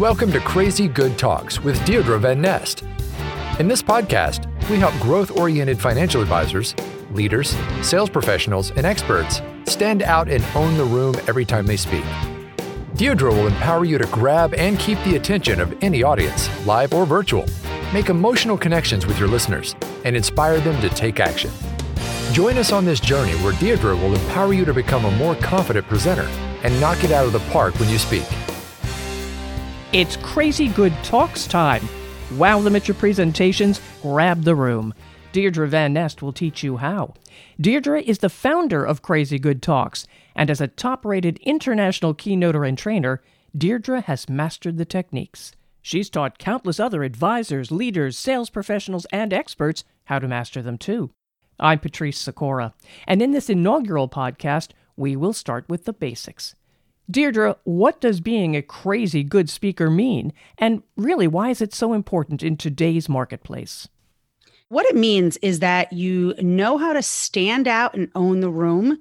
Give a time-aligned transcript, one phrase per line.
[0.00, 2.84] Welcome to Crazy Good Talks with Deirdre Van Nest.
[3.58, 6.74] In this podcast, we help growth oriented financial advisors,
[7.12, 12.02] leaders, sales professionals, and experts stand out and own the room every time they speak.
[12.94, 17.04] Deirdre will empower you to grab and keep the attention of any audience, live or
[17.04, 17.44] virtual,
[17.92, 19.76] make emotional connections with your listeners,
[20.06, 21.50] and inspire them to take action.
[22.32, 25.86] Join us on this journey where Deirdre will empower you to become a more confident
[25.88, 26.26] presenter
[26.62, 28.24] and knock it out of the park when you speak.
[29.92, 31.88] It's Crazy Good Talks time.
[32.38, 34.94] Wow them at your presentations, grab the room.
[35.32, 37.14] Deirdre Van Nest will teach you how.
[37.60, 42.64] Deirdre is the founder of Crazy Good Talks, and as a top rated international keynoter
[42.68, 43.20] and trainer,
[43.58, 45.56] Deirdre has mastered the techniques.
[45.82, 51.10] She's taught countless other advisors, leaders, sales professionals, and experts how to master them too.
[51.58, 52.74] I'm Patrice Sikora,
[53.08, 56.54] and in this inaugural podcast, we will start with the basics.
[57.08, 60.32] Deirdre, what does being a crazy good speaker mean?
[60.58, 63.88] And really, why is it so important in today's marketplace?
[64.68, 68.98] What it means is that you know how to stand out and own the room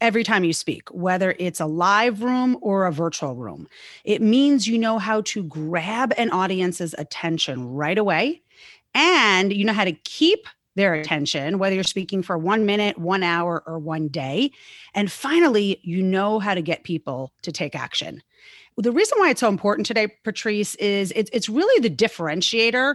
[0.00, 3.66] every time you speak, whether it's a live room or a virtual room.
[4.04, 8.42] It means you know how to grab an audience's attention right away
[8.94, 13.22] and you know how to keep their attention, whether you're speaking for one minute, one
[13.22, 14.52] hour, or one day.
[14.94, 18.22] And finally, you know how to get people to take action.
[18.76, 22.94] The reason why it's so important today, Patrice, is it's, it's really the differentiator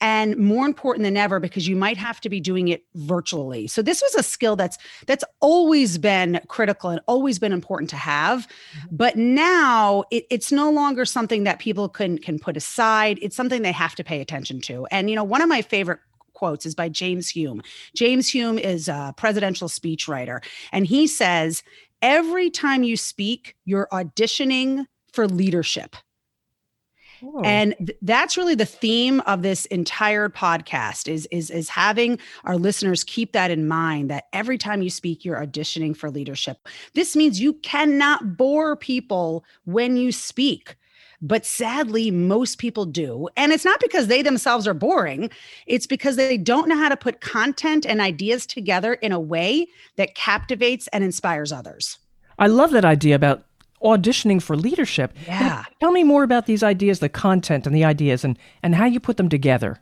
[0.00, 3.80] and more important than ever because you might have to be doing it virtually so
[3.80, 8.46] this was a skill that's that's always been critical and always been important to have
[8.46, 8.96] mm-hmm.
[8.96, 13.62] but now it, it's no longer something that people can can put aside it's something
[13.62, 16.00] they have to pay attention to and you know one of my favorite
[16.34, 17.62] quotes is by James Hume.
[17.94, 21.62] James Hume is a presidential speechwriter, and he says,
[22.02, 25.96] Every time you speak, you're auditioning for leadership.
[27.44, 32.56] And th- that's really the theme of this entire podcast is, is, is having our
[32.56, 36.58] listeners keep that in mind that every time you speak, you're auditioning for leadership.
[36.94, 40.76] This means you cannot bore people when you speak.
[41.24, 43.30] But sadly, most people do.
[43.34, 45.30] And it's not because they themselves are boring,
[45.66, 49.66] it's because they don't know how to put content and ideas together in a way
[49.96, 51.98] that captivates and inspires others.
[52.38, 53.46] I love that idea about
[53.82, 55.14] auditioning for leadership.
[55.26, 55.64] Yeah.
[55.80, 59.00] Tell me more about these ideas, the content and the ideas, and, and how you
[59.00, 59.80] put them together.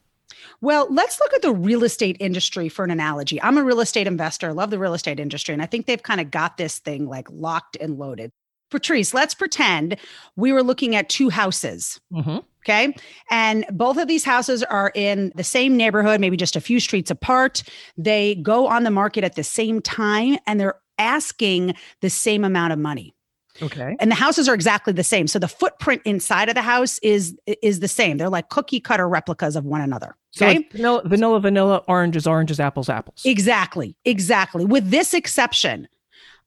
[0.60, 3.42] Well, let's look at the real estate industry for an analogy.
[3.42, 6.20] I'm a real estate investor, love the real estate industry, and I think they've kind
[6.20, 8.30] of got this thing like locked and loaded.
[8.72, 9.96] Patrice, let's pretend
[10.36, 12.00] we were looking at two houses.
[12.12, 12.38] Mm-hmm.
[12.64, 12.94] Okay.
[13.30, 17.10] And both of these houses are in the same neighborhood, maybe just a few streets
[17.10, 17.62] apart.
[17.96, 22.72] They go on the market at the same time and they're asking the same amount
[22.72, 23.14] of money.
[23.60, 23.96] Okay.
[24.00, 25.26] And the houses are exactly the same.
[25.26, 28.16] So the footprint inside of the house is is the same.
[28.16, 30.16] They're like cookie cutter replicas of one another.
[30.36, 30.62] Okay.
[30.62, 33.22] So vanilla, vanilla, vanilla, oranges, oranges, apples, apples.
[33.26, 33.94] Exactly.
[34.04, 34.64] Exactly.
[34.64, 35.86] With this exception,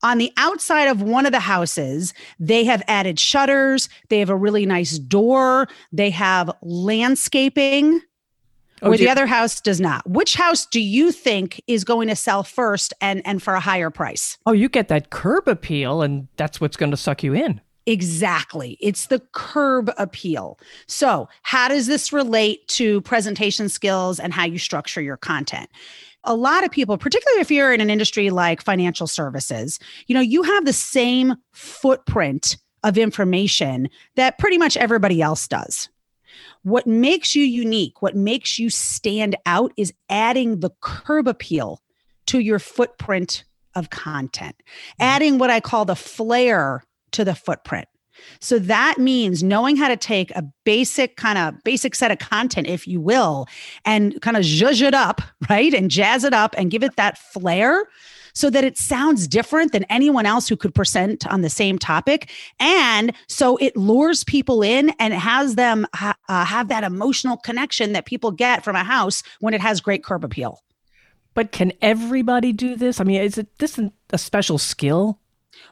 [0.03, 4.35] on the outside of one of the houses, they have added shutters, they have a
[4.35, 8.01] really nice door, they have landscaping.
[8.81, 10.07] Oh, where the other house does not.
[10.07, 13.89] Which house do you think is going to sell first and and for a higher
[13.89, 14.37] price?
[14.45, 17.61] Oh, you get that curb appeal and that's what's going to suck you in.
[17.85, 18.77] Exactly.
[18.81, 20.59] It's the curb appeal.
[20.87, 25.69] So, how does this relate to presentation skills and how you structure your content?
[26.25, 30.21] A lot of people, particularly if you're in an industry like financial services, you know,
[30.21, 35.89] you have the same footprint of information that pretty much everybody else does.
[36.63, 41.81] What makes you unique, what makes you stand out is adding the curb appeal
[42.27, 43.43] to your footprint
[43.75, 45.03] of content, mm-hmm.
[45.03, 47.87] adding what I call the flair to the footprint.
[48.39, 52.67] So that means knowing how to take a basic kind of basic set of content,
[52.67, 53.47] if you will,
[53.85, 55.73] and kind of zhuzh it up, right?
[55.73, 57.87] And jazz it up and give it that flair
[58.35, 62.29] so that it sounds different than anyone else who could present on the same topic.
[62.59, 67.93] And so it lures people in and has them ha- uh, have that emotional connection
[67.93, 70.61] that people get from a house when it has great curb appeal.
[71.33, 72.99] But can everybody do this?
[72.99, 73.79] I mean, is it this
[74.11, 75.19] a special skill?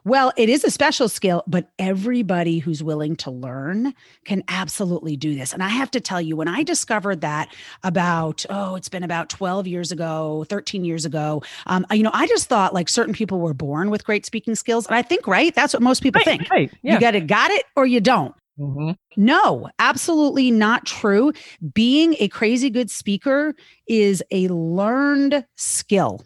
[0.05, 3.93] Well, it is a special skill, but everybody who's willing to learn
[4.25, 5.53] can absolutely do this.
[5.53, 7.53] And I have to tell you, when I discovered that
[7.83, 12.27] about, oh, it's been about 12 years ago, 13 years ago, um, you know, I
[12.27, 14.87] just thought like certain people were born with great speaking skills.
[14.87, 16.49] And I think, right, that's what most people right, think.
[16.49, 16.95] Right, yeah.
[16.95, 18.35] You got it, got it, or you don't.
[18.59, 18.91] Mm-hmm.
[19.15, 21.31] No, absolutely not true.
[21.73, 23.55] Being a crazy good speaker
[23.87, 26.23] is a learned skill.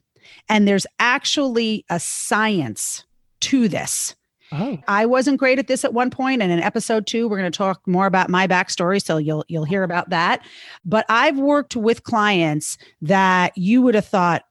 [0.49, 3.05] And there's actually a science
[3.41, 4.15] to this.
[4.51, 4.77] Oh.
[4.87, 7.57] I wasn't great at this at one point, and in episode two, we're going to
[7.57, 10.41] talk more about my backstory, so you'll you'll hear about that.
[10.85, 14.43] But I've worked with clients that you would have thought,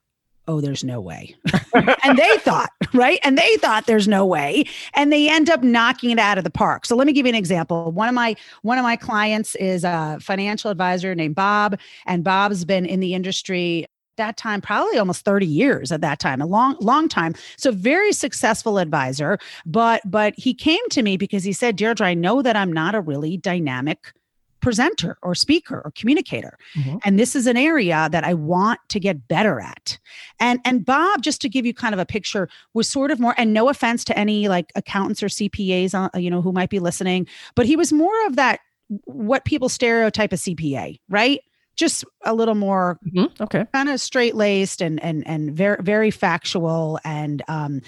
[0.49, 1.35] oh, there's no way,
[2.05, 6.11] and they thought, right, and they thought there's no way, and they end up knocking
[6.11, 6.85] it out of the park.
[6.85, 7.91] So let me give you an example.
[7.91, 12.67] One of my one of my clients is a financial advisor named Bob, and Bob's
[12.67, 13.87] been in the industry
[14.17, 17.35] that time probably almost 30 years at that time a long long time.
[17.57, 22.15] So very successful advisor but but he came to me because he said deirdre i
[22.15, 24.13] know that i'm not a really dynamic
[24.61, 27.01] presenter or speaker or communicator Mhm.
[27.05, 29.99] and this is an area that i want to get better at.
[30.41, 33.35] And and bob just to give you kind of a picture was sort of more
[33.39, 36.79] and no offense to any like accountants or cpas on you know who might be
[36.81, 38.61] listening but he was more of that
[39.05, 41.41] what people stereotype a cpa right
[41.77, 43.41] just a little more Mhm.
[43.41, 43.67] Okay.
[43.75, 47.81] kind of straight laced and and and very very factual and um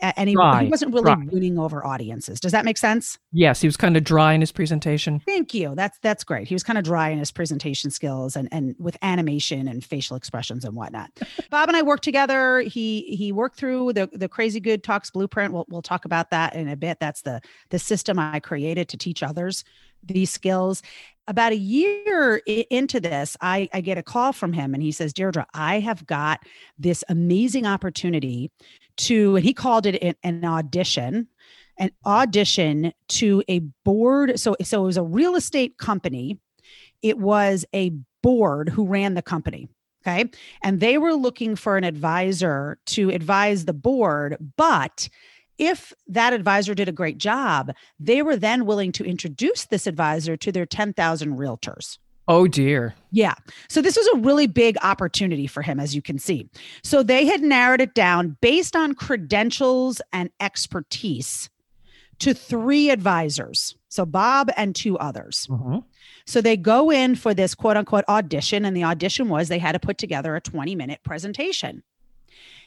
[0.00, 1.24] and he, he wasn't really dry.
[1.30, 2.40] winning over audiences.
[2.40, 3.18] Does that make sense?
[3.32, 5.20] Yes, he was kind of dry in his presentation.
[5.26, 5.74] Thank you.
[5.74, 6.48] That's that's great.
[6.48, 10.16] He was kind of dry in his presentation skills and and with animation and facial
[10.16, 11.10] expressions and whatnot.
[11.50, 12.60] Bob and I worked together.
[12.60, 15.52] He he worked through the the Crazy Good Talks blueprint.
[15.52, 16.98] We'll we'll talk about that in a bit.
[17.00, 17.40] That's the
[17.70, 19.64] the system I created to teach others
[20.06, 20.82] these skills.
[21.28, 25.12] About a year into this, I, I get a call from him and he says,
[25.12, 26.40] Deirdre, I have got
[26.78, 28.52] this amazing opportunity
[28.96, 31.28] to, and he called it an, audition,
[31.78, 34.38] an audition to a board.
[34.38, 36.38] So, so it was a real estate company.
[37.02, 39.68] It was a board who ran the company.
[40.06, 40.30] Okay.
[40.62, 44.36] And they were looking for an advisor to advise the board.
[44.56, 45.08] But
[45.58, 50.36] if that advisor did a great job, they were then willing to introduce this advisor
[50.36, 51.98] to their 10,000 realtors.
[52.28, 52.94] Oh dear.
[53.12, 53.34] Yeah.
[53.68, 56.48] So this was a really big opportunity for him, as you can see.
[56.82, 61.48] So they had narrowed it down based on credentials and expertise
[62.18, 63.76] to three advisors.
[63.88, 65.46] So Bob and two others.
[65.50, 65.84] Mhm.
[66.26, 68.64] So they go in for this quote unquote audition.
[68.64, 71.82] And the audition was they had to put together a 20 minute presentation.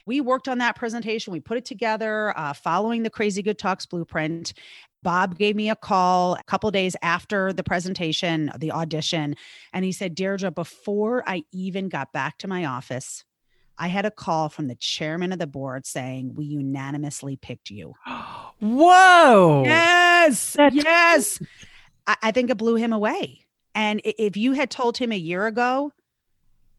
[0.06, 1.32] We worked on that presentation.
[1.32, 4.54] We put it together uh, following the Crazy Good Talks blueprint.
[5.02, 9.34] Bob gave me a call a couple days after the presentation, the audition,
[9.72, 13.24] and he said, Deirdre, before I even got back to my office,
[13.78, 17.94] I had a call from the chairman of the board saying, We unanimously picked you.
[18.60, 19.62] Whoa.
[19.64, 20.52] Yes.
[20.52, 21.40] That's- yes.
[22.06, 23.46] I, I think it blew him away.
[23.74, 25.92] And if you had told him a year ago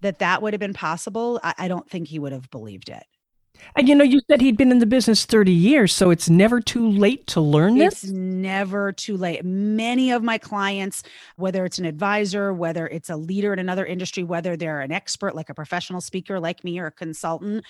[0.01, 3.03] that that would have been possible, I, I don't think he would have believed it.
[3.75, 6.59] And you know, you said he'd been in the business 30 years, so it's never
[6.59, 8.03] too late to learn this.
[8.03, 9.45] It's never too late.
[9.45, 11.03] Many of my clients,
[11.37, 15.35] whether it's an advisor, whether it's a leader in another industry, whether they're an expert
[15.35, 17.63] like a professional speaker like me or a consultant,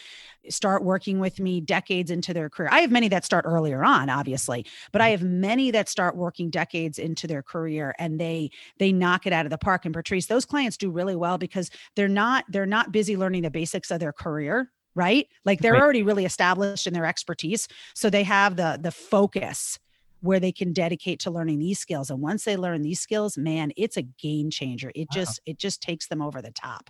[0.50, 2.70] start working with me decades into their career.
[2.72, 5.12] I have many that start earlier on, obviously, but I mm.
[5.12, 8.50] have many that start working decades into their career and they
[8.80, 9.86] they knock it out of the park.
[9.86, 13.52] And Patrice, those clients do really well because they're not they're not busy learning the
[13.52, 15.28] basics of their career right?
[15.46, 15.82] Like they're Right.
[15.82, 19.80] already really established in their expertise so they have the the focus
[20.22, 23.72] where they can dedicate to learning these skills and once they learn these skills man
[23.78, 24.92] it's a game changer.
[24.96, 26.90] It just it just takes them over the top.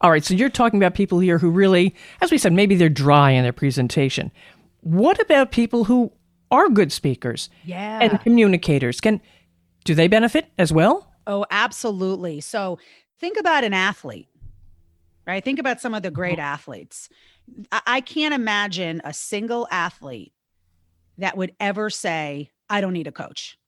[0.00, 2.88] All right, so you're talking about people here who really, as we said, maybe they're
[2.88, 4.32] dry in their presentation.
[4.80, 6.12] What about people who
[6.50, 8.00] are good speakers yeah.
[8.02, 9.00] and communicators?
[9.00, 9.20] Can
[9.84, 11.10] do they benefit as well?
[11.26, 12.40] oh absolutely.
[12.40, 12.78] So
[13.18, 14.28] think about an athlete
[15.26, 15.44] right?
[15.44, 16.42] Think about some of the great oh.
[16.42, 17.08] athletes
[17.70, 20.32] I, can't imagine a single athlete
[21.18, 23.58] that would ever say i don't need a coach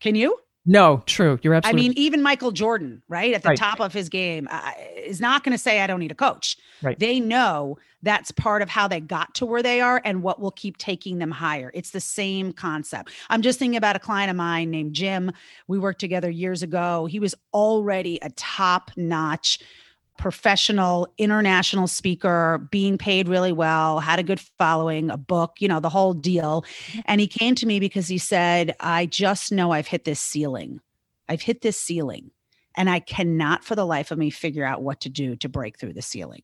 [0.00, 1.38] can you No, true.
[1.42, 1.80] You're absolutely.
[1.80, 3.58] I mean, even Michael Jordan, right at the Right.
[3.58, 6.56] top of his game, uh, is not going to say, "I don't need a coach."
[6.82, 6.98] Right.
[6.98, 10.52] They know that's part of how they got to where they are and what will
[10.52, 11.70] keep taking them higher.
[11.74, 13.10] It's the same concept.
[13.28, 15.32] I'm just thinking about a client of mine named Jim.
[15.68, 17.04] We worked together years ago.
[17.04, 19.58] He was already a top-notch
[20.18, 25.80] professional international speaker being paid really well had a good following a book you know
[25.80, 26.64] the whole deal.
[27.06, 30.80] And he came to me because he said i just know i've hit this ceiling.
[31.28, 32.30] I've hit this ceiling
[32.76, 35.78] and i cannot for the life of me figure out what to do to break
[35.78, 36.42] through the ceiling.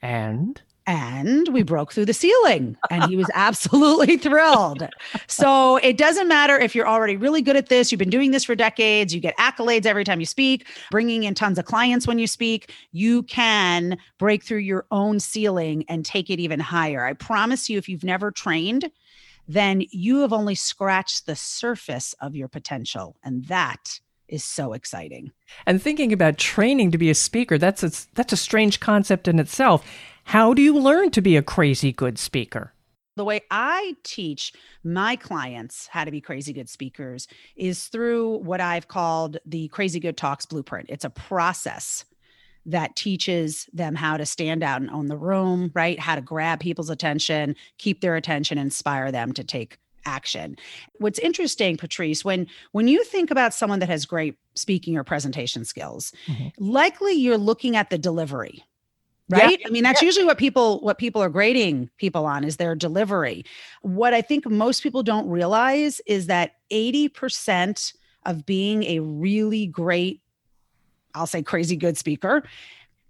[0.00, 4.88] And and we broke through the ceiling and he was absolutely thrilled.
[5.26, 8.44] So it doesn't matter if you're already really good at this you've been doing this
[8.44, 12.18] for decades you get accolades every time you speak bringing in tons of clients when
[12.18, 17.04] you speak you can break through your own ceiling and take it even higher.
[17.04, 18.90] I promise you if you've never trained
[19.46, 25.32] then you have only scratched the surface of your potential and that is so exciting.
[25.66, 29.38] And thinking about training to be a speaker, that's a, that's a strange concept in
[29.38, 29.84] itself.
[30.28, 32.74] How do you learn to be a crazy good speaker?
[33.16, 34.52] The way I teach
[34.84, 39.98] my clients how to be crazy good speakers is through what I've called the Crazy
[39.98, 40.90] Good Talks Blueprint.
[40.90, 42.04] It's a process
[42.66, 45.98] that teaches them how to stand out and own the room, right?
[45.98, 50.56] How to grab people's attention, keep their attention, inspire them to take action.
[50.98, 55.64] What's interesting, Patrice, when when you think about someone that has great speaking or presentation
[55.64, 56.48] skills, mm-hmm.
[56.58, 58.66] likely you're looking at the delivery,
[59.28, 59.58] right?
[59.60, 59.66] Yeah.
[59.66, 60.06] i mean that's yeah.
[60.06, 63.44] usually what people what people are grading people on is their delivery.
[63.82, 67.94] What i think most people don't realize is that 80%
[68.26, 70.20] of being a really great
[71.14, 72.42] i'll say crazy good speaker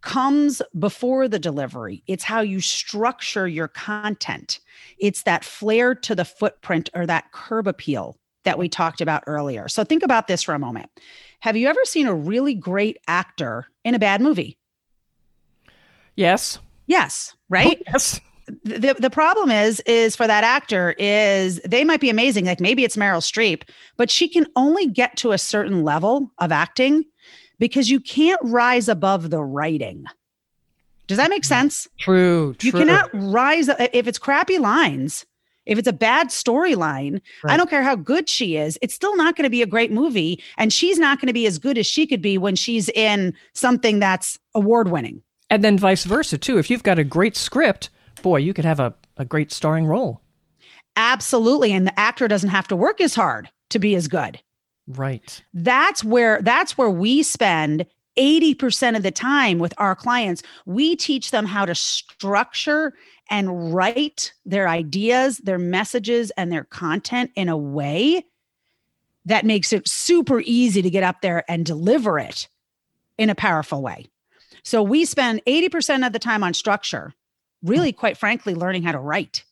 [0.00, 2.02] comes before the delivery.
[2.06, 4.60] It's how you structure your content.
[4.98, 9.68] It's that flair to the footprint or that curb appeal that we talked about earlier.
[9.68, 10.88] So think about this for a moment.
[11.40, 14.56] Have you ever seen a really great actor in a bad movie
[16.18, 16.58] Yes.
[16.88, 17.36] Yes.
[17.48, 17.78] Right.
[17.80, 18.20] Oh, yes.
[18.64, 22.82] The, the problem is is for that actor is they might be amazing like maybe
[22.82, 27.04] it's Meryl Streep but she can only get to a certain level of acting
[27.58, 30.06] because you can't rise above the writing
[31.08, 31.48] does that make mm.
[31.48, 32.68] sense true, true.
[32.68, 35.26] you cannot rise if it's crappy lines
[35.66, 37.52] if it's a bad storyline, right.
[37.52, 39.92] I don't care how good she is, it's still not going to be a great
[39.92, 40.42] movie.
[40.56, 43.34] And she's not going to be as good as she could be when she's in
[43.52, 45.22] something that's award winning.
[45.50, 46.58] And then vice versa, too.
[46.58, 47.90] If you've got a great script,
[48.22, 50.20] boy, you could have a, a great starring role.
[50.96, 51.72] Absolutely.
[51.72, 54.40] And the actor doesn't have to work as hard to be as good.
[54.88, 55.42] Right.
[55.52, 57.86] That's where that's where we spend
[58.18, 60.42] 80% of the time with our clients.
[60.66, 62.94] We teach them how to structure
[63.30, 68.24] and write their ideas, their messages, and their content in a way
[69.26, 72.48] that makes it super easy to get up there and deliver it
[73.18, 74.06] in a powerful way.
[74.68, 77.14] So we spend 80% of the time on structure,
[77.62, 79.42] really, quite frankly, learning how to write,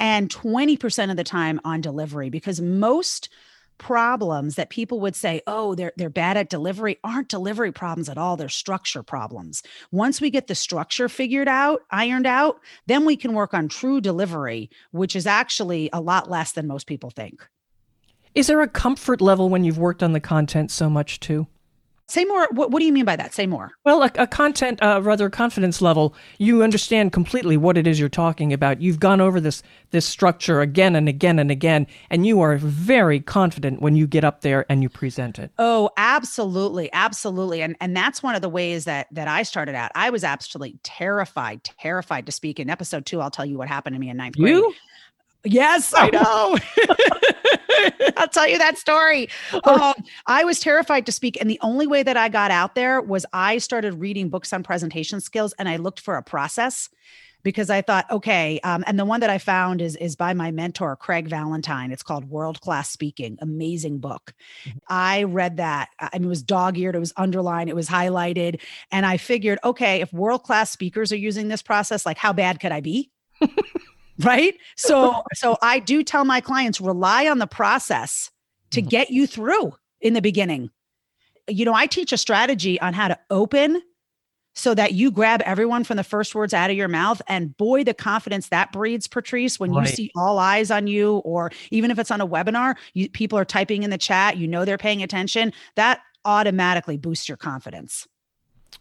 [0.00, 3.28] and 20% of the time on delivery, because most
[3.76, 8.16] problems that people would say, oh, they're they're bad at delivery aren't delivery problems at
[8.16, 8.38] all.
[8.38, 9.62] They're structure problems.
[9.92, 14.00] Once we get the structure figured out, ironed out, then we can work on true
[14.00, 17.46] delivery, which is actually a lot less than most people think.
[18.34, 21.48] Is there a comfort level when you've worked on the content so much too?
[22.10, 22.48] Say more.
[22.52, 23.34] What, what do you mean by that?
[23.34, 23.70] Say more.
[23.84, 26.14] Well, a, a content, uh, rather confidence level.
[26.38, 28.80] You understand completely what it is you're talking about.
[28.80, 33.20] You've gone over this this structure again and again and again, and you are very
[33.20, 35.50] confident when you get up there and you present it.
[35.58, 37.60] Oh, absolutely, absolutely.
[37.60, 39.90] And and that's one of the ways that that I started out.
[39.94, 42.58] I was absolutely terrified, terrified to speak.
[42.58, 44.54] In episode two, I'll tell you what happened to me in ninth grade.
[44.54, 44.74] You?
[45.44, 46.58] Yes, I know.
[48.16, 49.28] I'll tell you that story.
[49.64, 49.94] Um,
[50.26, 51.36] I was terrified to speak.
[51.40, 54.62] And the only way that I got out there was I started reading books on
[54.62, 56.88] presentation skills and I looked for a process
[57.42, 58.60] because I thought, okay.
[58.60, 61.92] Um, and the one that I found is, is by my mentor, Craig Valentine.
[61.92, 63.36] It's called World Class Speaking.
[63.40, 64.32] Amazing book.
[64.64, 64.78] Mm-hmm.
[64.88, 65.88] I read that.
[66.00, 68.60] I mean, it was dog eared, it was underlined, it was highlighted.
[68.90, 72.60] And I figured, okay, if world class speakers are using this process, like how bad
[72.60, 73.10] could I be?
[74.20, 74.54] right?
[74.76, 78.30] So so i do tell my clients rely on the process
[78.70, 78.88] to mm-hmm.
[78.88, 80.70] get you through in the beginning.
[81.48, 83.82] You know i teach a strategy on how to open
[84.58, 87.22] so that you grab everyone from the first words out of your mouth.
[87.28, 89.88] And boy the confidence that breeds patrice when right.
[89.88, 93.38] you see all eyes on you or even if it's on a webinar you, people
[93.38, 98.08] are typing in the chat you know they're paying attention that automatically boosts your confidence.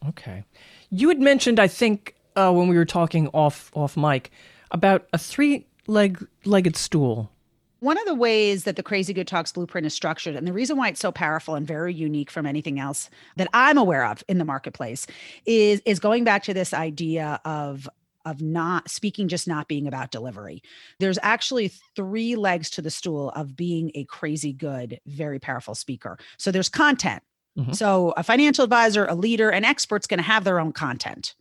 [0.09, 0.43] Okay.
[0.89, 4.31] You had mentioned i think uh, when we were talking off off mic
[4.71, 7.31] about a three leg legged stool.
[7.79, 10.77] One of the ways that the Crazy Good Talks blueprint is structured, and the reason
[10.77, 14.39] why it's so powerful and very unique from anything else that I'm aware of in
[14.39, 15.05] the marketplace,
[15.45, 17.87] is is going back to this idea of
[18.25, 20.61] of not speaking just not being about delivery.
[20.99, 26.17] There's actually three legs to the stool of being a crazy good, very powerful speaker.
[26.37, 27.23] So there's content.
[27.57, 27.71] Mm-hmm.
[27.71, 31.35] So a financial advisor, a leader, an expert's going to have their own content.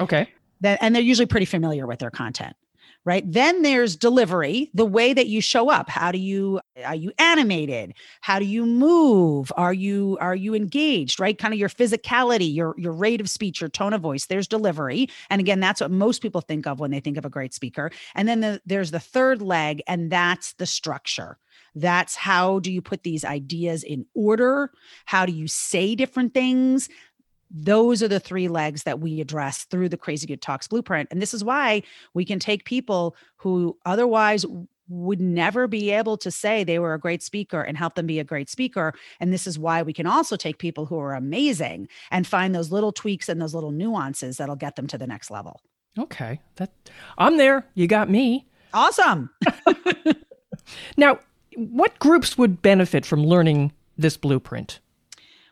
[0.00, 0.28] Okay
[0.60, 2.56] that and they're usually pretty familiar with their content
[3.06, 3.22] right?
[3.30, 5.88] Then there's delivery the way that you show up.
[5.88, 7.94] How do you are you animated?
[8.20, 9.52] How do you move?
[9.56, 11.38] Are you are you engaged right?
[11.38, 15.08] Kind of your physicality your your rate of speech your tone of voice there's delivery.
[15.30, 17.90] And again that's what most people think of when they think of a great speaker.
[18.14, 21.38] And then the, there's the third leg and that's the structure.
[21.76, 24.72] That's how do you put these ideas in order?
[25.04, 26.88] How do you say different things
[27.50, 31.08] those are the three legs that we address through the Crazy Good Talks blueprint.
[31.10, 31.82] And this is why
[32.14, 34.44] we can take people who otherwise
[34.88, 38.20] would never be able to say they were a great speaker and help them be
[38.20, 38.94] a great speaker.
[39.20, 42.70] And this is why we can also take people who are amazing and find those
[42.70, 45.60] little tweaks and those little nuances that'll get them to the next level.
[45.98, 46.40] Okay.
[46.56, 46.72] That
[47.18, 47.66] I'm there.
[47.74, 48.46] You got me.
[48.72, 49.30] Awesome.
[50.96, 51.18] now,
[51.56, 54.80] what groups would benefit from learning this blueprint?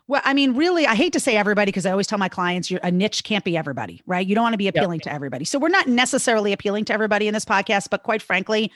[0.07, 2.71] Well, I mean, really, I hate to say everybody because I always tell my clients
[2.71, 4.27] a niche can't be everybody, right?
[4.27, 5.05] You don't want to be appealing yep.
[5.05, 5.47] to everybody.
[5.47, 8.71] So we're not necessarily appealing to everybody in this podcast, but quite frankly,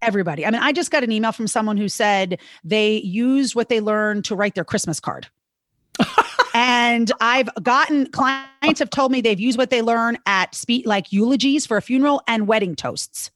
[0.00, 0.44] everybody.
[0.44, 3.80] I mean, I just got an email from someone who said they used what they
[3.80, 5.28] learned to write their Christmas card.
[6.54, 11.12] and I've gotten clients have told me they've used what they learn at speak like
[11.12, 13.30] eulogies for a funeral and wedding toasts.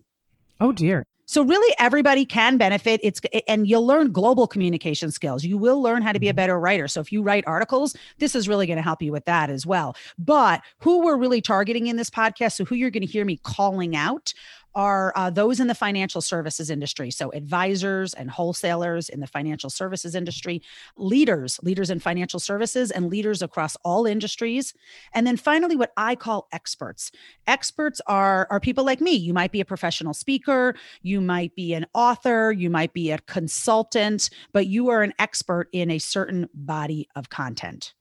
[0.61, 1.05] Oh dear.
[1.27, 3.01] So really everybody can benefit.
[3.03, 5.45] It's and you'll learn global communication skills.
[5.45, 6.37] You will learn how to be a mm-hmm.
[6.37, 6.89] better writer.
[6.89, 9.67] So if you write articles, this is really going to help you with that as
[9.67, 9.97] well.
[10.19, 13.39] But who we're really targeting in this podcast, so who you're going to hear me
[13.43, 14.33] calling out
[14.77, 17.11] are uh, those in the financial services industry.
[17.11, 20.63] So, advisors and wholesalers in the financial services industry,
[20.97, 24.75] leaders, leaders in financial services, and leaders across all industries.
[25.15, 27.11] And then finally, what I call experts.
[27.47, 29.13] Experts are, are people like me.
[29.13, 33.19] You might be a professional speaker, you might be an author, you might be a
[33.21, 37.95] consultant, but you are an expert in a certain body of content.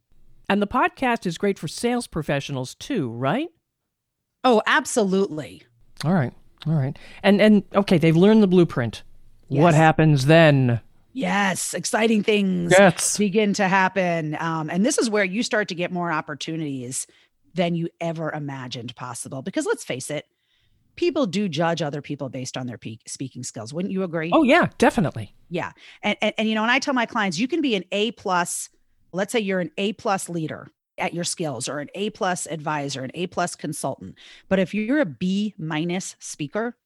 [0.49, 3.47] And the podcast is great for sales professionals too, right?
[4.43, 5.63] Oh, absolutely.
[6.03, 6.33] All right.
[6.67, 6.97] All right.
[7.23, 9.03] And and okay, they've learned the blueprint.
[9.49, 9.61] Yes.
[9.61, 10.81] What happens then?
[11.13, 13.17] Yes, exciting things yes.
[13.17, 14.35] begin to happen.
[14.39, 17.07] Um, and this is where you start to get more opportunities
[17.53, 19.41] than you ever imagined possible.
[19.41, 20.25] Because let's face it,
[20.97, 23.73] people do judge other people based on their pe- speaking skills.
[23.73, 24.29] Wouldn't you agree?
[24.33, 25.33] Oh yeah, definitely.
[25.49, 25.71] Yeah,
[26.03, 28.11] and, and and you know, and I tell my clients, you can be an A
[28.11, 28.69] plus.
[29.13, 30.67] Let's say you're an A plus leader,
[30.97, 34.15] at your skills or an A plus advisor, an A plus consultant.
[34.49, 36.77] But if you're a B minus speaker,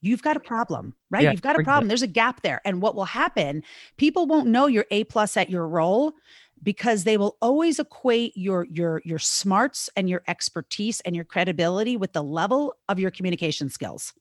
[0.00, 1.22] you've got a problem, right?
[1.24, 1.88] Yeah, you've got a problem.
[1.88, 2.60] There's a gap there.
[2.64, 3.62] And what will happen,
[3.96, 6.14] people won't know you're A plus at your role
[6.62, 11.96] because they will always equate your your your smarts and your expertise and your credibility
[11.96, 14.12] with the level of your communication skills.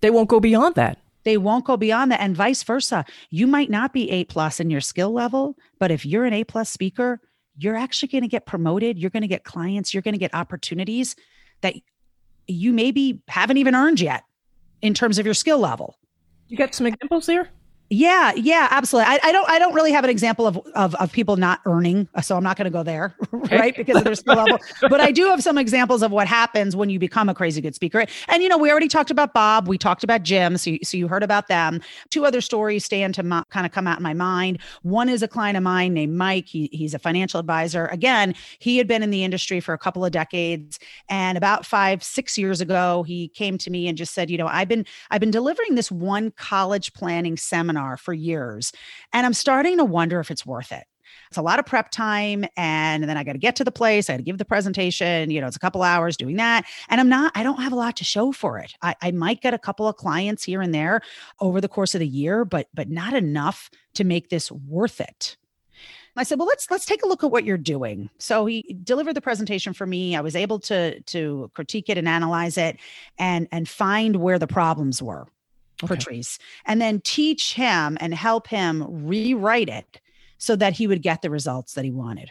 [0.00, 3.70] They won't go beyond that they won't go beyond that and vice versa you might
[3.70, 7.20] not be a plus in your skill level but if you're an a plus speaker
[7.58, 8.98] you're actually going to get promoted.
[8.98, 9.92] You're going to get clients.
[9.92, 11.16] You're going to get opportunities
[11.60, 11.74] that
[12.46, 14.24] you maybe haven't even earned yet
[14.80, 15.98] in terms of your skill level.
[16.46, 17.50] You got some examples there?
[17.90, 19.10] Yeah, yeah, absolutely.
[19.10, 22.06] I, I, don't I don't really have an example of of, of people not earning,
[22.20, 23.74] so I'm not going to go there, right?
[23.74, 24.58] Because of their skill level.
[24.82, 27.74] But I do have some examples of what happens when you become a crazy good
[27.74, 28.04] speaker.
[28.28, 30.98] And you know, we already talked about Bob, we talked about Jim, so you, so
[30.98, 31.80] you heard about them.
[32.10, 34.58] Two other stories stand to kind of come out in my mind.
[34.82, 36.46] One is a client of mine named Mike.
[36.46, 37.86] He, he's a financial advisor.
[37.86, 42.04] Again, he had been in the industry for a couple of decades, and about five
[42.04, 45.20] six years ago, he came to me and just said, you know, I've been I've
[45.20, 48.72] been delivering this one college planning seminar for years.
[49.12, 50.84] And I'm starting to wonder if it's worth it.
[51.28, 52.44] It's a lot of prep time.
[52.56, 54.08] And then I got to get to the place.
[54.08, 55.30] I got to give the presentation.
[55.30, 56.64] You know, it's a couple hours doing that.
[56.88, 58.74] And I'm not, I don't have a lot to show for it.
[58.82, 61.00] I, I might get a couple of clients here and there
[61.40, 65.36] over the course of the year, but but not enough to make this worth it.
[66.16, 69.14] I said, "Well, let's let's take a look at what you're doing." So he delivered
[69.14, 70.16] the presentation for me.
[70.16, 72.78] I was able to to critique it and analyze it
[73.18, 75.28] and and find where the problems were
[75.82, 75.94] okay.
[75.94, 80.00] Patrice, and then teach him and help him rewrite it
[80.38, 82.30] so that he would get the results that he wanted.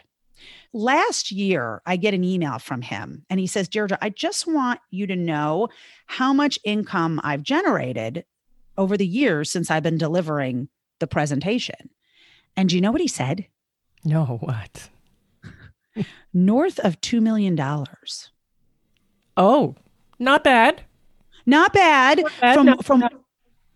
[0.72, 4.80] Last year, I get an email from him and he says, Deirdre, I just want
[4.90, 5.68] you to know
[6.06, 8.24] how much income I've generated
[8.76, 10.68] over the years since I've been delivering
[11.00, 11.90] the presentation.
[12.56, 13.46] And do you know what he said?
[14.04, 14.88] No, what?
[16.34, 17.58] North of $2 million.
[19.36, 19.74] Oh,
[20.18, 20.82] not bad.
[21.46, 22.54] Not bad, not bad.
[22.54, 23.08] from no, from no.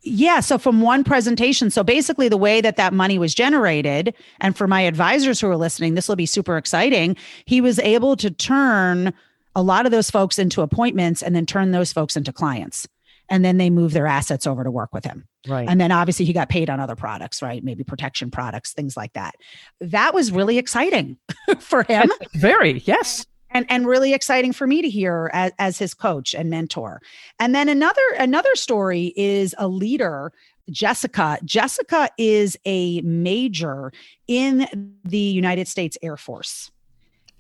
[0.03, 0.41] Yeah.
[0.41, 1.71] So from one presentation.
[1.71, 5.57] So basically, the way that that money was generated, and for my advisors who are
[5.57, 7.17] listening, this will be super exciting.
[7.45, 9.15] He was able to turn
[9.55, 12.89] a lot of those folks into appointments and then turn those folks into clients.
[13.29, 15.27] And then they move their assets over to work with him.
[15.47, 15.67] Right.
[15.69, 17.63] And then obviously he got paid on other products, right?
[17.63, 19.35] Maybe protection products, things like that.
[19.81, 21.17] That was really exciting
[21.61, 22.11] for him.
[22.35, 26.51] Very, yes and and really exciting for me to hear as, as his coach and
[26.51, 27.01] mentor
[27.39, 30.33] and then another another story is a leader
[30.71, 31.39] Jessica.
[31.45, 33.93] Jessica is a major
[34.29, 36.71] in the United States Air Force.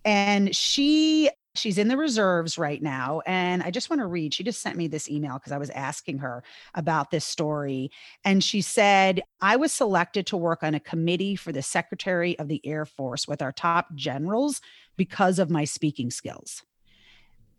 [0.04, 4.42] And she she's in the reserves right now and i just want to read she
[4.42, 6.42] just sent me this email because i was asking her
[6.74, 7.90] about this story
[8.24, 12.48] and she said i was selected to work on a committee for the secretary of
[12.48, 14.60] the air force with our top generals
[14.96, 16.62] because of my speaking skills.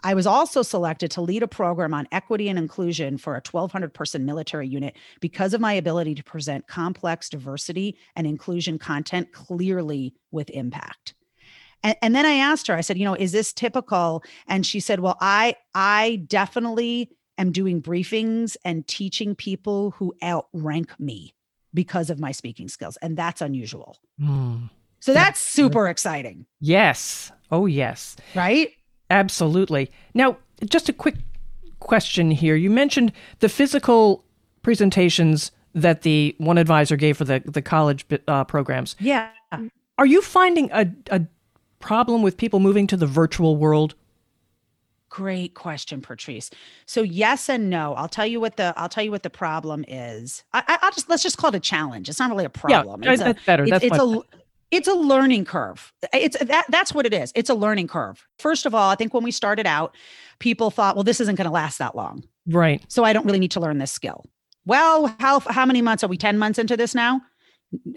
[0.06, 3.94] I was also selected to lead a program on equity and inclusion for a 1,200
[3.94, 10.14] person military unit because of my ability to present complex diversity and inclusion content clearly
[10.32, 11.14] with impact.
[11.84, 14.24] And, and, then I asked her, I said, you know, is this typical?
[14.48, 21.00] And she said, well, I, I definitely am doing briefings and teaching people who outrank
[21.00, 21.34] me
[21.74, 22.98] because of my speaking skills.
[23.02, 23.98] And that's unusual.
[24.20, 24.70] Mm.
[25.00, 26.46] So that's super exciting.
[26.62, 27.32] Yes.
[27.52, 28.16] Oh, yes.
[28.36, 28.72] Right?
[29.10, 29.92] Absolutely.
[30.14, 31.16] Now, just a quick
[31.80, 32.56] question here.
[32.56, 34.24] You mentioned the physical
[34.62, 38.96] presentations that the one advisor gave for the, the college uh, programs.
[39.00, 39.30] Yeah.
[39.98, 41.22] Are you finding a, a
[41.84, 43.96] problem with people moving to the virtual world?
[45.10, 46.50] Great question, Patrice.
[46.86, 47.94] So yes and no.
[47.96, 50.44] I'll tell you what the I'll tell you what the problem is.
[50.54, 52.10] I, will just let's just call it a challenge.
[52.10, 53.04] It's not really a problem.
[53.04, 53.68] Yeah, it's that's a, better.
[53.68, 54.22] That's it's, a
[54.72, 55.94] it's a learning curve.
[56.14, 57.32] It's that that's what it is.
[57.36, 58.26] It's a learning curve.
[58.40, 59.94] First of all, I think when we started out,
[60.40, 62.82] people thought, well, this isn't going to last that long, right?
[62.88, 64.26] So I don't really need to learn this skill.
[64.66, 66.18] Well, how how many months are we?
[66.18, 67.22] Ten months into this now,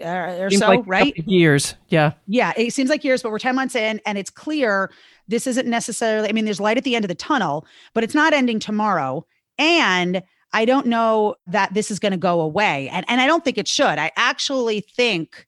[0.03, 1.17] uh, or seems so, like right?
[1.27, 2.53] Years, yeah, yeah.
[2.57, 4.91] It seems like years, but we're ten months in, and it's clear
[5.27, 6.29] this isn't necessarily.
[6.29, 9.25] I mean, there's light at the end of the tunnel, but it's not ending tomorrow,
[9.57, 10.21] and
[10.53, 13.57] I don't know that this is going to go away, and and I don't think
[13.57, 13.85] it should.
[13.85, 15.47] I actually think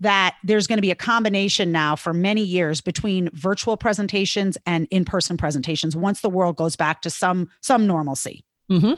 [0.00, 4.88] that there's going to be a combination now for many years between virtual presentations and
[4.90, 8.44] in-person presentations once the world goes back to some some normalcy.
[8.70, 8.94] Mm-hmm.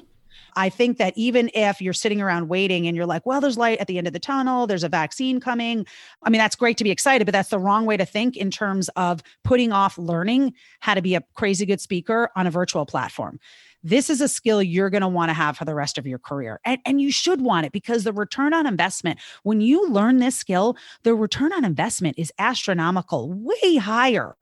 [0.56, 3.78] I think that even if you're sitting around waiting and you're like, well, there's light
[3.78, 5.86] at the end of the tunnel, there's a vaccine coming.
[6.22, 8.50] I mean, that's great to be excited, but that's the wrong way to think in
[8.50, 12.86] terms of putting off learning how to be a crazy good speaker on a virtual
[12.86, 13.38] platform
[13.82, 16.18] this is a skill you're going to want to have for the rest of your
[16.18, 16.60] career.
[16.64, 20.36] And, and you should want it because the return on investment, when you learn this
[20.36, 24.36] skill, the return on investment is astronomical, way higher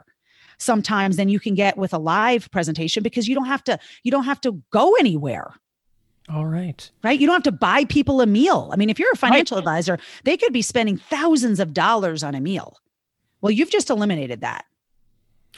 [0.59, 4.11] sometimes than you can get with a live presentation because you don't have to you
[4.11, 5.55] don't have to go anywhere.
[6.33, 6.89] All right.
[7.03, 7.19] Right.
[7.19, 8.71] You don't have to buy people a meal.
[8.73, 9.63] I mean, if you're a financial right.
[9.63, 12.79] advisor, they could be spending thousands of dollars on a meal.
[13.41, 14.65] Well, you've just eliminated that.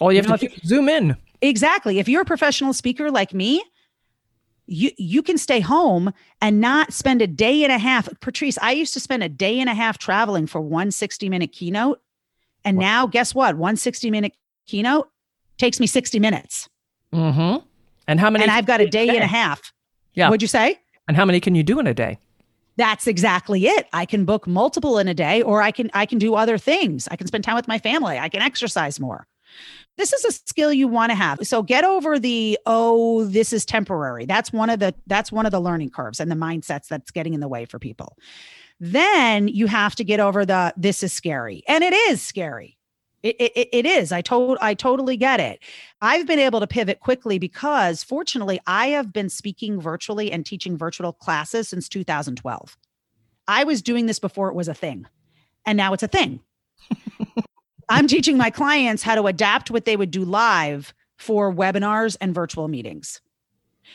[0.01, 1.17] All you have you know, to zoom in.
[1.43, 1.99] Exactly.
[1.99, 3.63] If you're a professional speaker like me,
[4.67, 8.09] you you can stay home and not spend a day and a half.
[8.21, 11.53] Patrice, I used to spend a day and a half traveling for one 60 minute
[11.53, 12.01] keynote.
[12.65, 12.83] And wow.
[12.83, 13.57] now guess what?
[13.57, 14.35] One 60 minute
[14.67, 15.11] keynote
[15.59, 16.69] takes me 60 minutes.
[17.13, 17.67] Mm-hmm.
[18.07, 18.45] And how many?
[18.45, 19.73] And I've got a day and a half.
[20.15, 20.29] Yeah.
[20.29, 20.79] What'd you say?
[21.09, 22.19] And how many can you do in a day?
[22.77, 23.87] That's exactly it.
[23.93, 27.09] I can book multiple in a day or I can I can do other things.
[27.11, 28.19] I can spend time with my family.
[28.19, 29.27] I can exercise more.
[29.99, 31.47] This is a skill you want to have.
[31.47, 34.25] So get over the oh this is temporary.
[34.25, 37.35] That's one of the that's one of the learning curves and the mindsets that's getting
[37.35, 38.17] in the way for people.
[38.81, 41.63] Then you have to get over the this is scary.
[41.69, 42.79] And it is scary.
[43.23, 44.11] It, it, it is.
[44.11, 45.61] I told I totally get it.
[46.01, 50.77] I've been able to pivot quickly because fortunately I have been speaking virtually and teaching
[50.77, 52.77] virtual classes since 2012.
[53.47, 55.07] I was doing this before it was a thing.
[55.65, 56.41] And now it's a thing.
[57.89, 62.35] I'm teaching my clients how to adapt what they would do live for webinars and
[62.35, 63.21] virtual meetings.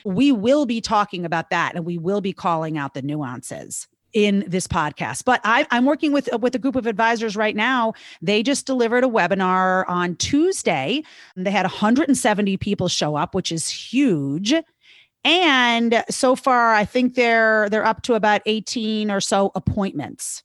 [0.06, 4.44] We will be talking about that and we will be calling out the nuances in
[4.48, 5.26] this podcast.
[5.26, 7.94] But I, am working with with a group of advisors right now.
[8.22, 11.04] They just delivered a webinar on Tuesday.
[11.36, 14.54] They had 170 people show up, which is huge.
[15.24, 20.44] And so far, I think they're they're up to about 18 or so appointments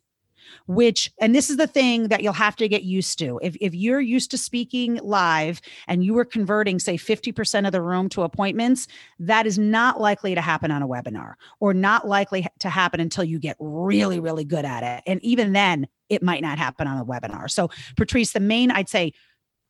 [0.67, 3.39] which and this is the thing that you'll have to get used to.
[3.43, 7.83] If, if you're used to speaking live and you were converting say 50% of the
[7.83, 12.47] room to appointments that is not likely to happen on a webinar or not likely
[12.61, 15.03] to happen until you get really really good at it.
[15.07, 17.51] And even then it might not happen on a webinar.
[17.51, 19.13] So patrice the main i'd say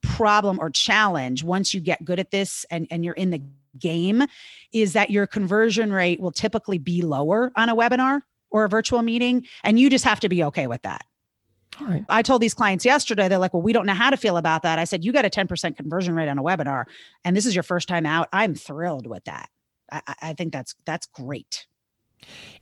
[0.03, 3.41] problem or challenge once you get good at this and, and you're in the
[3.79, 4.25] game
[4.73, 8.21] is that your conversion rate will typically be lower on a webinar
[8.53, 9.47] or a virtual meeting.
[9.65, 11.05] And you just have to be okay with that.
[11.81, 12.05] All right.
[12.09, 14.63] I told these clients yesterday, they're like, well, we don't know how to feel about
[14.63, 14.79] that.
[14.79, 16.85] I said, you got a 10% conversion rate on a webinar,
[17.25, 18.29] and this is your first time out.
[18.33, 19.49] I'm thrilled with that.
[19.91, 21.67] I, I think that's that's great.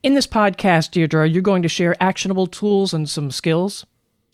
[0.03, 3.85] In this podcast, Deirdre, you're going to share actionable tools and some skills.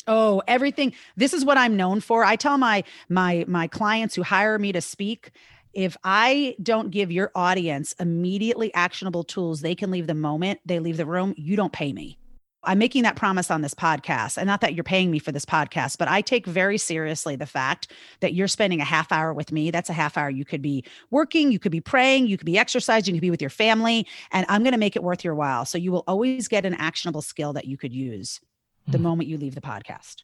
[0.06, 0.94] Oh, everything.
[1.16, 2.24] This is what I'm known for.
[2.24, 5.32] I tell my my my clients who hire me to speak,
[5.76, 10.80] if I don't give your audience immediately actionable tools they can leave the moment they
[10.80, 12.18] leave the room, you don't pay me.
[12.64, 14.38] I'm making that promise on this podcast.
[14.38, 17.46] And not that you're paying me for this podcast, but I take very seriously the
[17.46, 19.70] fact that you're spending a half hour with me.
[19.70, 22.58] That's a half hour you could be working, you could be praying, you could be
[22.58, 25.36] exercising, you could be with your family, and I'm going to make it worth your
[25.36, 25.64] while.
[25.64, 28.40] So you will always get an actionable skill that you could use
[28.88, 30.22] the mm moment you leave the podcast.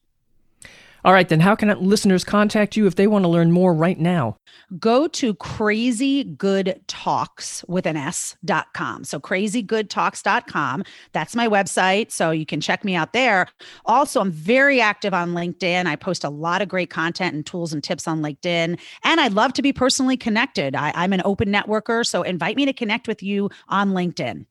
[1.04, 3.98] All right, then how can listeners contact you if they want to learn more right
[3.98, 4.36] now?
[4.78, 9.02] Go to crazygoodtalks with an S.com.
[9.02, 10.84] So crazygoodtalks.com.
[11.12, 12.12] That's my website.
[12.12, 13.48] So you can check me out there.
[13.84, 15.86] Also, I'm very active on LinkedIn.
[15.86, 18.78] I post a lot of great content and tools and tips on LinkedIn.
[19.02, 20.76] And I'd love to be personally connected.
[20.76, 22.06] I, I'm an open networker.
[22.06, 24.46] So invite me to connect with you on LinkedIn.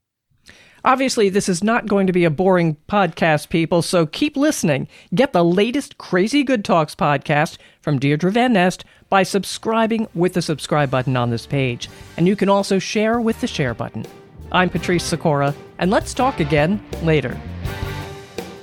[0.84, 4.88] Obviously, this is not going to be a boring podcast, people, so keep listening.
[5.14, 10.42] Get the latest Crazy Good Talks podcast from Deirdre Van Nest by subscribing with the
[10.42, 11.88] subscribe button on this page.
[12.18, 14.08] And you can also share with the share button.
[14.52, 17.40] I'm Patrice Sikora, and let's talk again later.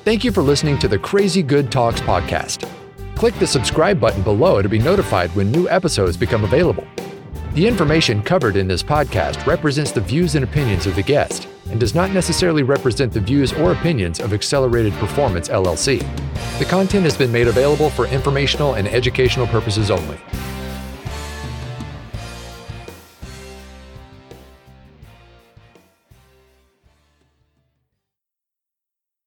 [0.04, 2.68] Thank you for listening to the Crazy Good Talks podcast.
[3.14, 6.86] Click the subscribe button below to be notified when new episodes become available.
[7.54, 11.80] The information covered in this podcast represents the views and opinions of the guest and
[11.80, 16.00] does not necessarily represent the views or opinions of Accelerated Performance LLC.
[16.58, 20.18] The content has been made available for informational and educational purposes only.